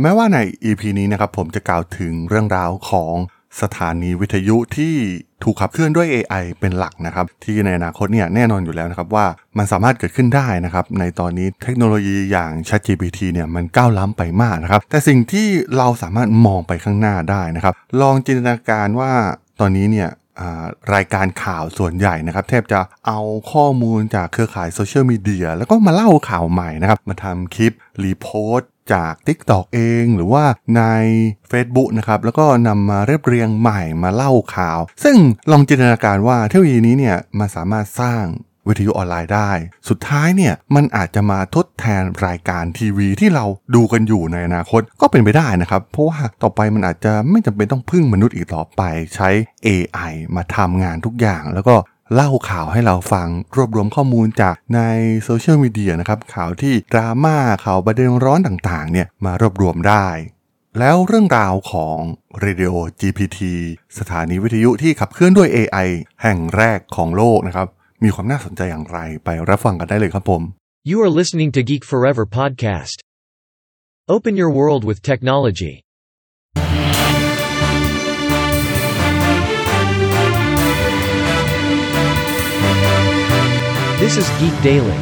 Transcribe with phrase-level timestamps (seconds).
[0.00, 3.14] แม้ว่าใน EP นี้นะครับผมจะกล่าวถึงเรื่องราวของ
[3.62, 4.94] สถานีวิทยุที่
[5.42, 9.26] ถูกขับเคลื่อนด้วย AI เป็นหลักนะครับ ที่ในอนาคตเนี่ยแน่นอนอยู่แล้วนะครับว่า
[9.58, 15.46] มันสามารถเกิดขึ้นได้นะครับในตอนนี้เทคโนโลยีอย่าง ChatGPT เนี่ยมันก้าวล้ำไปมากนะครับ แต่สิ่งที่
[15.76, 19.12] เราสามารถมองไปข้างหน้าได้นะครับ ลองจินตนาการว่า
[19.60, 20.10] ตอนนี้เนี่ย
[20.94, 23.20] รายการข่าวส่วนใหญ่นะครับแทบจะเอา
[23.52, 27.72] ข้อมูลจากเครือข่ายโซเชียลมีเดียแล้วก็มาเล่าข่าวใหม่นะครับ มาทำคลิป
[28.02, 30.44] รีโพสต์ จาก TikTok เองหรือว่า
[30.76, 30.82] ใน
[31.50, 35.16] Facebook นะครับแล้วก็นำมาเรียบเรียงใหม่มาเล่าข่าว ซึ่ง
[35.50, 38.24] ลองจินตนาการว่าเทคโนโลยีนี้เนี่ยมันสามารถสร้าง
[38.68, 39.50] วิทยุออนไลน์ได้
[39.88, 48.82] สุดท้ายเนี่ยมันอาจจะมาทดแทนรายการทีวีที่เราดูกันอยู่ในอนาคตก็เป็นไปได้นะครับ เพราะว่าต่อไปมันอาจจะไม่จำเป็นต้องพึ่งมนุษย์อีกต่อไป
[49.14, 49.28] ใช้
[49.66, 51.74] AI มาทำงานทุกอย่าง แล้วก็
[52.12, 54.80] เล่าข่าวให้เราฟังรวบรวมข้อมูลจากใน
[55.24, 60.06] โซเชียลมีเดียนะครับข่าวที่ดราม่าข่าวประเด็นร้อนต่างๆเนี่ยมารวบรวมได้
[60.78, 61.98] แล้วเรื่องราวของ
[62.44, 63.40] Radio GPT
[63.98, 65.88] สถานีวิทยุที่ขับเคลื่อนด้วย AI
[66.22, 67.68] แห่งแรกของโลกนะครับ
[68.04, 70.42] มีความน่าสนใจอย่างไรไปรับฟังกันได้เลยครับผม
[70.90, 72.96] You are listening to Geek Forever podcast.
[74.14, 75.74] Open your world with technology.
[84.06, 84.98] This is Geek Daily.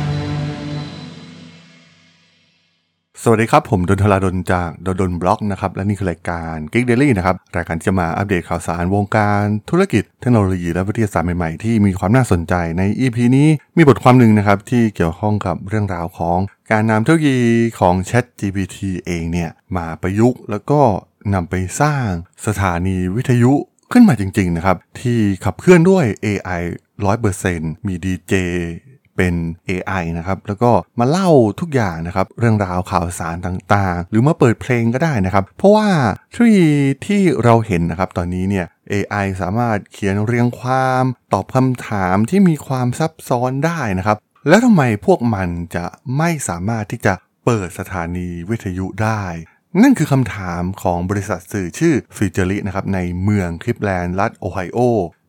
[3.22, 16.38] สวัสดีครับ ผมดนทลาดนจากดนดนบล็อกนะครับ และนี่คือรายการ Geek Daily นะครับ รายการที่จะมาอัปเดตข่าวสารวงการธุรกิจเทคโนโลยีและวิทยาศาสตร์ใหม่ๆ ที่มีความน่าสนใจใน EP นี้มีบทความหนึ่งนะครับ ที่เกี่ยวข้องกับเรื่องราวของ
[16.70, 17.40] การนำเทคโนโลยี
[17.80, 20.80] ของ Chat GPT เองเนี่ย มาประยุกต์แล้วก็
[21.34, 22.08] นำไปสร้าง
[22.46, 23.52] สถานีวิทยุ
[23.92, 26.62] ขึ้นมาจริงๆนะครับ ที่ขับเคลื่อนด้วย AI
[27.24, 28.34] 100%มี DJ
[28.90, 29.34] เเป็น
[29.68, 35.88] AI นะครับแล้วก็มาเล่าทุกอย่างนะครับเรื่องราวข่าวสารต่างๆ หรือมาเปิดเพลงก็ได้นะครับ เพราะว่า
[36.34, 36.60] ที่
[37.06, 44.16] ที่เราเห็นนะครับตอนนี้เนี่ย AI สามารถเขียนเรียงความตอบคำถามที่มีความซับซ้อนได้นะครับ
[44.48, 47.14] แล้วทำไมพวกมันจะไม่สามารถที่จะ
[47.44, 49.24] เปิดสถานีวิทยุได้
[49.82, 54.78] นั่นคือคำถามของบริษัทสื่อชื่อฟิเจอรินะครับในเมืองคลิปแลนด์รัฐโอไฮโอ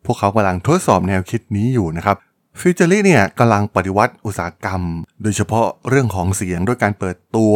[0.06, 2.18] พวกเขากำลังทดสอบแนวคิดนี้อยู่นะครับ
[2.60, 4.82] Futuri เนี่ยกำลังปฏิวัติอุตสาหกรรม
[5.24, 7.56] โดยเฉพาะเรื่องของเสียงด้วยการเปิดตัว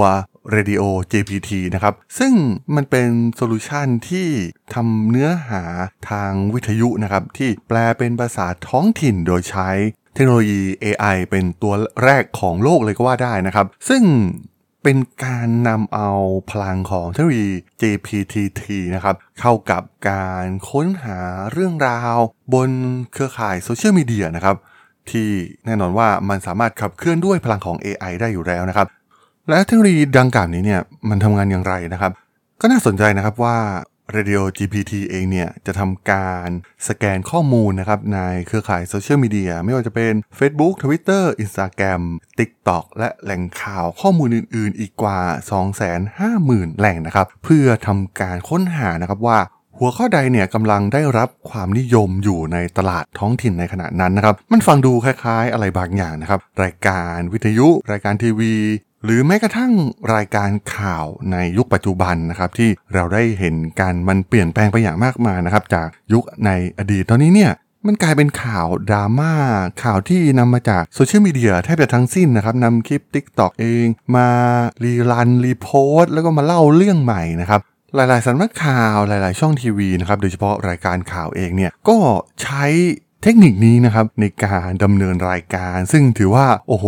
[0.55, 2.33] Radio GPT นะครับ ซึ่ง
[2.75, 4.27] มันเป็น solution ที่
[4.73, 5.63] ทำเนื้อหา
[6.09, 9.69] ทางวิทยุนะครับ ที่แปลเป็นภาษาท้องถิ่นโดยใช้
[10.15, 14.03] เทคโนโลยี AI เป็นตัวแรกของโลกเลยก็ว่าได้นะครับ ซึ่ง
[14.83, 16.09] เป็นการนำเอา
[16.49, 17.49] พลังของเทคโนโลยี
[17.81, 18.61] GPT-T
[18.95, 21.19] นะครับ เข้ากับการค้นหา
[21.51, 22.17] เรื่องราว
[22.53, 22.69] บน
[23.13, 24.57] เครือข่ายโซเชียลมีเดียนะครับ
[25.13, 25.29] ที่
[25.65, 28.87] แน่นอนว่ามันสามารถขับเคลื่อนด้วยพลังของ AI ได้อยู่แล้วนะครับ
[29.49, 32.11] และเทคโนโลยีดังกล่าวนี้เนี่ยมันทำงานอย่างไรนะครับ
[32.61, 33.57] ก็น่าสนใจนะครับว่า
[34.17, 36.49] Radio GPT เองเนี่ยจะทำการ
[36.87, 42.01] สแกนข้อมูลนะครับในเครือข่ายโซเชียลมีเดียไม่ว่าจะเป็น Facebook Twitter Instagram
[42.39, 45.19] TikTok และแหล่งข่าวข้อมูลอื่น ๆ อีกกว่า
[45.99, 49.39] 250,000 แหล่งนะครับ เพื่อทำการค้นหานะครับว่า
[49.79, 58.55] หัวข้อใดเนี่ยกำลังได้รับความนิยมอยู่ในตลาดท้องถิ่นในขณะนั้นนะครับ มันฟังดูคล้ายๆอะไรบางอย่างนะครับ รายการวิทยุ รายการทีวี
[59.03, 59.71] หรือแม้กระทั่ง
[60.15, 67.51] รายการข่าวในยุคปัจจุบันนะครับ ที่เราได้เห็นการมันเปลี่ยนแปลงไปอย่างมากมายนะครับ จากยุคในอดีตตอนนี้เนี่ย
[67.87, 69.33] มันกลายเป็นข่าวดราม่า
[69.83, 74.29] ข่าวที่นำมาจากโซเชียลมีเดียแทบจะทั้งสิ้นนะครับนำคลิป TikTok เอง มา
[74.83, 77.61] rerun repost แล้วก็มาเล่าเรื่องใหม่นะครับ
[77.97, 81.97] หลาย ๆสำนักข่าวหลาย ๆ ช่องทีวีนะครับโดยเฉพาะรายการข่าวเองเนี่ยก็
[82.41, 82.65] ใช้
[83.23, 86.87] เทคนิคนี้นะครับในการดำเนินรายการ ซึ่งถือว่าโอ้โห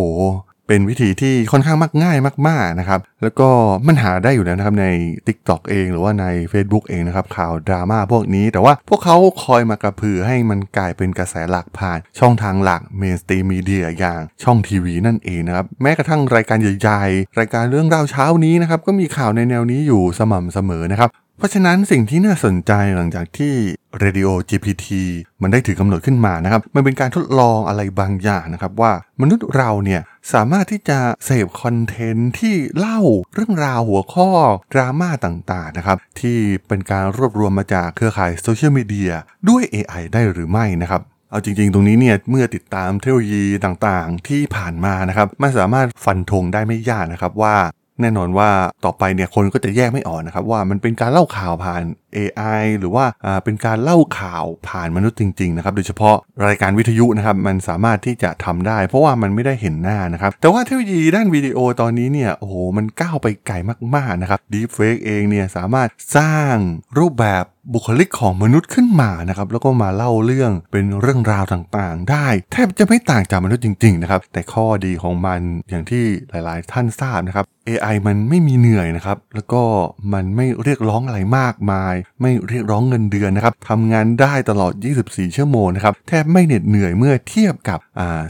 [0.69, 3.49] เป็นวิธีที่ค่อนข้างมักง่ายมาก ๆนะครับ แล้วก็
[3.87, 4.87] มันหาได้อยู่แล้วนะครับใน
[5.27, 23.53] TikTok เองหรือว่าใน Facebook เองนะครับข่าวดราม่าพวกนี้ แต่ว่าพวกเขาคอยมากระพือให้มันกลายเป็นกระแสหลักผ่าน ช่องทางหลัก mainstream media อย่างช่องทีวีนั่นเองนะครับแม้กระทั่งรายการใหญ่ๆ รายการเรื่องเล่าเช้านี้นะครับก็มีข่าวในแนวนี้อยู่สม่ำเสมอนะครับเพราะฉะนั้นสิ่งที่น่าสนใจหลังจากที่
[24.03, 24.87] Radio GPT
[25.41, 28.91] มันได้ถือกำหนดขึ้นมานะครับ มันเป็นการทดลองอะไรบางอย่างนะครับ ว่า
[29.21, 30.01] มนุษย์เราเนี่ย
[30.33, 32.99] สามารถที่จะเสพคอนเทนต์ที่เล่า
[33.33, 34.29] เรื่องราวหัวข้อ
[34.73, 36.37] ดราม่าต่างๆนะครับ ที่
[36.67, 39.11] เป็นการรวบรวมมาจากเครือข่ายโซเชียลมีเดีย
[39.49, 41.01] ด้วย AI ได้หรือไม่นะครับ
[41.31, 47.55] เอาจริงๆ ตรงนี้เนี่ยเมื่อติดตามเทคโนโลยีต่างๆ ที่ผ่านมานะครับมันสามารถฟันธงได้ไม่ยากนะครับว่า
[48.01, 48.49] แน่นอนว่า
[48.85, 51.83] ต่อไปเนี่ยคนก็จะแยกไม่ออกนะครับว่ามันเป็นการเล่าข่าวผ่าน
[52.17, 53.05] AI หรือว่า
[53.43, 56.15] เป็นการเล่าข่าวผ่านมนุษย์จริงๆนะครับโดยเฉพาะ
[56.47, 63.55] รายการวิทยุนะครับมันสามารถที่จะทำได้ เพราะว่ามันไม่ได้เห็นหน้านะครับแต่ว่าเทคโนโลยีด้านวิดีโอตอนนี้เนี่ยโอ้โหมันก้าวไปไกล
[63.95, 65.87] มากๆนะครับ Deepfake เองเนี่ยสามารถ
[66.17, 66.55] สร้าง
[66.99, 67.43] รูปแบบ
[67.73, 79.61] บุคลิกของมนุษย์ขึ้นมานะครับแล้วก็มาเล่าเรื่องเป็นเรื่องราวต่างๆ ได้ แทบจะไม่ต่างจากมนุษย์จริงๆนะครับแต่ข้อดีของมันอย่างที่หลายๆ ท่านทราบนะครับ AI มันไม่มีเหนื่อยนะครับ แล้วก็
[80.13, 84.73] มันไม่เรียกร้องอะไรมากมาย ไม่เรียกร้องเงินเดือนนะครับทำงานได้ตลอด
[85.05, 87.79] 24 ชั่วโมงนะครับ แทบไม่เหน็ดเหนื่อยเมื่อเทียบกับ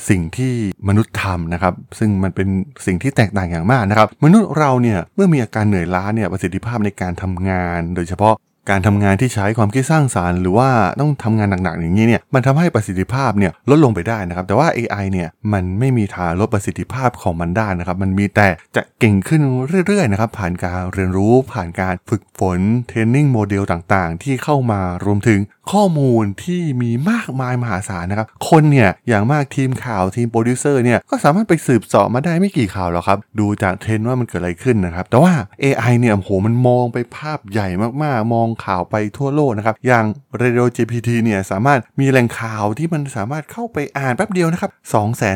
[0.10, 0.54] สิ่งที่
[0.88, 2.48] มนุษย์ทำนะครับ ซึ่งมันเป็น
[2.86, 8.36] สิ่งที่แตกต่างอย่างมากนะครับ มนุษย์เราเนี่ย เมื่อมีอาการเหนื่อยล้าเนี่ย ประสิทธิภาพในการทำงาน โดยเฉพาะ
[8.70, 10.70] การทำงานที่ใช้ความคิดสร้างสารรค์ หรือว่า
[11.00, 19.42] ต้องทำงานหนักๆอย่างนี้เนี่ยมันทำให้ประสิทธิภาพเนี่ยลดลงไปได้นะครับ แต่ว่า AI เนี่ยมันไม่มีทางลดประสิทธิภาพของมันได้นะครับ มันมีแต่จะเก่งขึ้น
[19.88, 25.40] เรื่อยๆนะครับผ่านการเรียนรู้ผ่านการฝึกฝน training model ต่างๆ ที่เข้ามารวมถึง
[25.72, 35.34] ข้อมูลที่มีมากมายมหาศาลนะครับ คนเนี่ยอย่างมากทีมข่าวทีมโปรดิวเซอร์เนี่ยก็สามารถไปสืบสอบมาได้ไม่กี่ข่าวหรอกครับ ดูจากเทรนว่ามันเกิดอะไรขึ้นนะครับ แต่ว่า
[35.64, 37.68] AI เนี่ยโหมันมองไปภาพใหญ่
[38.04, 40.06] มากๆ มองข่าวไปทั่วโลกนะครับ อย่าง
[40.42, 44.72] Radio GPT เนี่ยสามารถมีแหล่งข่าวที่มันสามารถเข้าไปอ่านแป๊บเดียวนะครับ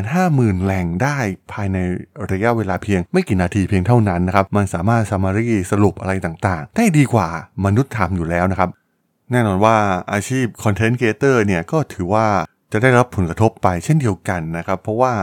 [0.00, 1.18] 250,000 แหล่งได้
[1.52, 1.78] ภายใน
[2.30, 7.28] ระยะเวลาเพียง ไม่กี่นาทีเพียงเท่านั้นนะครับ มันสามารถ summary สรุปอะไรต่างๆ ได้ดีกว่า
[7.64, 8.70] มนุษย์ทำอยู่แล้วนะครับ
[9.34, 9.76] แน่นอนว่า
[10.12, 12.26] อาชีพ content creator เนี่ยก็ถือว่า
[12.72, 15.14] จะได้รับผลกระทบไปเช่นเดียวกันนะครับ เพราะว่า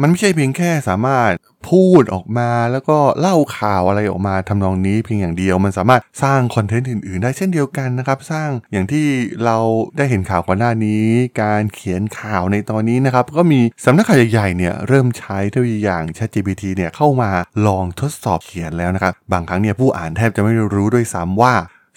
[0.00, 1.30] มันไม่ใช่เพียงแค่สามารถ
[1.70, 9.06] พูดออกมาแล้วก็เล่าข่าวอะไรออกมาทำนองนี้เพียงอย่างเดียว มันสามารถสร้าง content อื่นๆ ได้เช่นเดียวกันนะครับ สร้างอย่างที่
[9.44, 9.56] เรา
[9.96, 11.04] ได้เห็นข่าวก่อนหน้านี้
[11.42, 17.30] การเขียนข่าวในตอนนี้นะครับ ก็มีสำนักข่าวใหญ่ๆเนี่ยเริ่มใช้เทคโนโลยีอย่าง ChatGPT เนี่ยเข้ามา
[17.66, 21.54] ลองทดสอบเขียนแล้วนะครับ บางครั้งเนี่ยผู้อ่านแทบจะไม่รู้ด้วยซ้ำว่า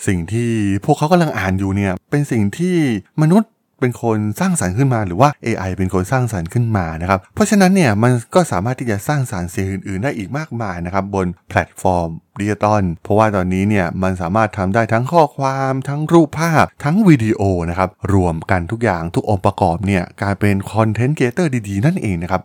[0.07, 0.51] สิ่งที่
[0.85, 2.75] พวกเขากำลังอ่านอยู่เนี่ยเป็นสิ่งที่
[3.23, 3.49] มนุษย์
[3.81, 12.09] เป็นคนสร้างสรรค์ขึ้นมาหรือว่า AI เป็นคนสร้างสรรค์ขึ้นมานะครับ เพราะฉะนั้นเนี่ยมันก็สามารถที่จะสร้างสรรค์สิ่งอื่นๆ ได้อีกมากมายนะครับ บนแพลตฟอร์ม
[12.39, 22.41] ดิจิตอลเพราะว่าตอนนี้เนี่ยมันสามารถทำได้ทั้งข้อความทั้งรูปภาพ ทั้งวิดีโอนะครับ รวมกันทุกอย่างทุกองค์ประกอบเนี่ยกลายเป็น content creator ดีๆ นั่นเองนะครับ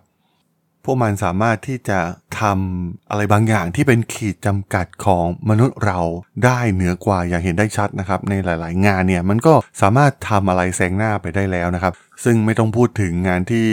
[0.84, 2.00] พวกมันสามารถที่จะ
[2.40, 6.00] ทำอะไรบางอย่างที่เป็นขีดจำกัดของมนุษย์เรา
[6.44, 11.92] ได้เหนือกว่าอย่างเห็นได้ชัดนะครับ ในหลาย ๆ งานเนี่ยมันก็สามารถทำอะไรแซงหน้าไปได้แล้วนะครับ
[12.24, 13.68] ซึ่งไม่ต้องพูดถึงงานที่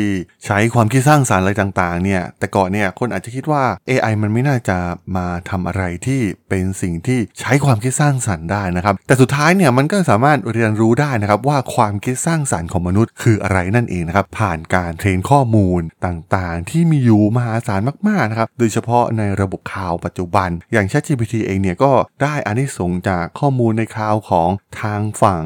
[0.45, 4.77] ใช้ความคิดสร้างสรรค์อะไรต่างๆเนี่ยแต่ก่อนเนี่ยคนอาจจะคิดว่า AI มันไม่น่าจะ
[5.15, 21.91] มาทำอะไรที่เป็นสิ่งที่ใช้ความคิดสร้างสรรค์ได้นะครับ แต่สุดท้ายเนี่ยมันก็สามารถเรียนรู้ได้นะครับว่าความคิดสร้างสรรค์ของมนุษย์คืออะไรนั่นเองนะครับผ่านการ train ข้อมูลต่างๆ ที่มีอยู่มหาศาลมากๆนะครับโดยเฉพาะในระบบข่าวปัจจุบัน อย่าง ChatGPT เองเนี่ยก็
[22.21, 24.49] ได้อานิสงจากข้อมูลในคลาวของ
[24.81, 25.43] ทางฝั่ง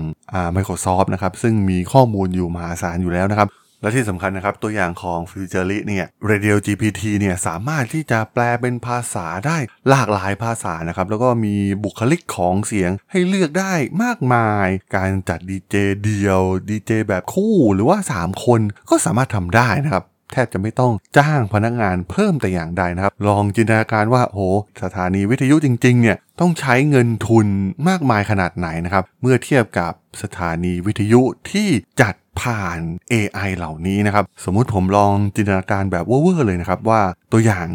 [0.55, 3.49] Microsoft นะครับซึ่งมีข้อมูลอยู่มหาศาลอยู่แล้วนะครับ
[3.81, 9.57] และที่สำคัญนะครับ ตัวอย่างของ f u t u r e เนี่ย Radio GPT เนี่ยสามารถที่จะแปลเป็นภาษาได้
[9.89, 13.73] หลากหลายภาษานะครับ แล้วก็มีบุคลิกของเสียงให้เลือกได้
[14.03, 24.47] มากมาย การจัดดีเจเดียวดีเจแบบคู่หรือว่า 3 คนก็สามารถทำได้นะครับ แทบจะไม่ต้องจ้างพนักงานเพิ่มแต่อย่างใดนะครับ ลองจินตนาการว่าโอ้
[24.83, 27.47] สถานีวิทยุจริงๆเนี่ยต้องใช้เงินทุน
[27.87, 29.91] มากมายขนาดไหนนะครับ เมื่อเทียบกับ
[30.21, 31.69] สถานีวิทยุที่
[32.01, 32.79] จัดผ่าน
[33.11, 37.01] AI เหล่านี้นะครับ สมมุติผมลองจินตนาการแบบเวอร์เลยนะครับ ว่า
[37.31, 37.67] ตัวอย่าง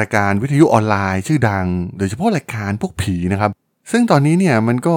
[0.00, 1.66] รายการวิทยุออนไลน์ชื่อดัง
[1.98, 3.50] โดยเฉพาะรายการพวกผีนะครับ
[3.90, 4.96] ซึ่งตอนนี้เนี่ยมันก็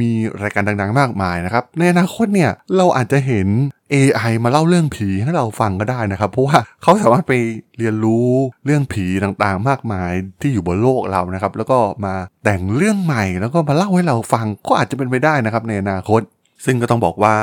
[0.00, 0.10] มี
[0.42, 3.48] รายการดังๆ มากมายนะครับ ในอนาคตเนี่ยเราอาจจะเห็น
[3.94, 7.32] AI มาเล่าเรื่องผีให้เราฟังก็ได้นะครับ เพราะว่าเขาสามารถไป
[7.78, 8.28] เรียนรู้
[8.64, 12.14] เรื่องผีต่างๆ มากมายที่อยู่บนโลกเรานะครับ แล้วก็มา
[12.44, 16.22] แต่งเรื่องใหม่แล้วก็มาเล่าให้เราฟังก็อาจจะเป็นไปได้นะครับในอนาคต
[16.64, 17.36] ซึ่งก็ต้องบอกว่า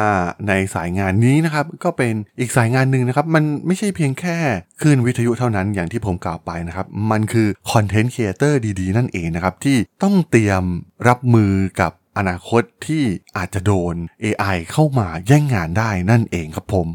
[0.48, 4.38] ในสายงานนี้นะครับก็เป็นอีกสายงานหนึ่งนะครับ มันไม่ใช่เพียงแค่
[4.82, 10.64] คลื่นวิทยุเท่านั้นอย่างที่ผมกล่าวไปนะครับ มันคือ content creator ดีๆ นั่นเองนะครับ ที่ต้องเตรียม
[11.08, 13.04] รับมือกับอนาคตที่
[13.38, 16.88] อาจจะโดน AI เข้ามาแย่งงานได้นั่นเองครับผม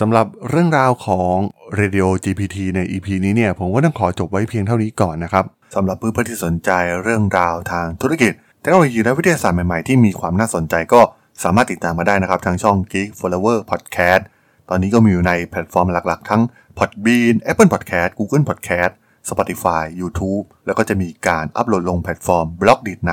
[0.00, 1.36] สำหรับเรื่องราวของ
[1.80, 5.44] Radio GPT ใน EP นี้เนี่ยผมก็ต้องขอจบไว้เพียงเท่านี้ก่อนนะครับ
[5.74, 6.70] สำหรับเพื่อนๆที่สนใจ
[7.02, 11.00] เรื่องราวทางธุรกิจเทคโนโลยีและวิทยาศาสตร์ใหม่ๆที่มีความน่าสนใจก็
[11.44, 14.22] สามารถติดตามมาได้นะครับ ทางช่อง Geek Flower Podcast
[14.68, 16.42] ตอนนี้ก็มีอยู่ในแพลตฟอร์มหลักๆ ทั้ง
[16.78, 18.92] Podbean Apple Podcast Google Podcast
[19.28, 23.12] Spotify YouTube แล้วก็จะมีการอัปโหลดลงแพลตฟอร์ม Blockdit ใน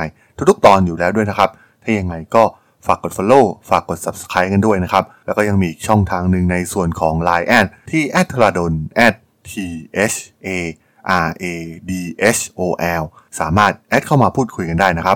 [0.50, 1.50] ทุกๆ ตอนอยู่แล้วด้วยนะครับ
[1.84, 2.44] ถ้ายังไงก็
[2.86, 8.74] ฝากกด Follow ฝากกด Subscribe กันด้วยนะครับ แล้วก็ยังมีช่องทางหนึ่งในส่วนของ Line add ที่ @Tharadhol
[9.50, 9.52] t
[10.14, 10.18] h
[10.48, 10.50] a
[11.26, 11.46] R A
[11.90, 11.92] D
[12.38, 12.62] H O
[13.02, 13.04] L
[13.40, 15.16] สามารถ add เข้ามาพูดคุยกันได้นะครับ